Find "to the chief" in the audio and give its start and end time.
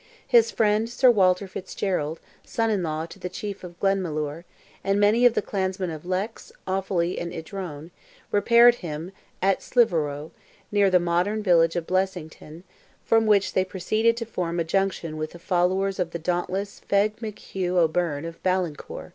3.05-3.63